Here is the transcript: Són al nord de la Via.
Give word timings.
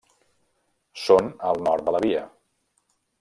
Són 1.01 1.29
al 1.51 1.61
nord 1.69 1.87
de 1.91 1.95
la 1.97 2.01
Via. 2.07 2.23